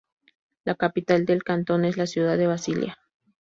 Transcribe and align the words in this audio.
La 0.65 0.73
capital 0.73 1.27
del 1.27 1.43
cantón 1.43 1.85
es 1.85 1.95
la 1.95 2.07
ciudad 2.07 2.35
de 2.35 2.47
Basilea. 2.47 2.97